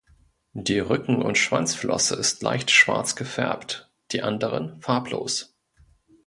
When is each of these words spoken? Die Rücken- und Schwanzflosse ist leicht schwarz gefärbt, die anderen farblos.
Die 0.55 0.79
Rücken- 0.79 1.21
und 1.21 1.37
Schwanzflosse 1.37 2.15
ist 2.15 2.41
leicht 2.41 2.71
schwarz 2.71 3.15
gefärbt, 3.15 3.91
die 4.13 4.23
anderen 4.23 4.81
farblos. 4.81 5.55